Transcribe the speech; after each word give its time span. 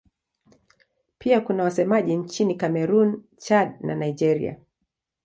Pia 1.17 1.41
kuna 1.41 1.63
wasemaji 1.63 2.15
nchini 2.17 2.55
Kamerun, 2.55 3.23
Chad 3.37 3.77
na 3.81 3.95
Nigeria. 3.95 4.57